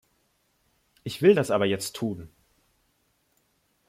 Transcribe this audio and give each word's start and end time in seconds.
Ich 1.03 1.21
will 1.21 1.35
das 1.35 1.51
aber 1.51 1.67
jetzt 1.67 1.95
tun. 1.95 2.31